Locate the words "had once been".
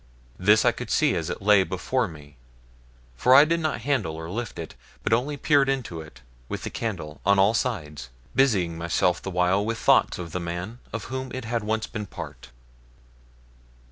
11.45-12.07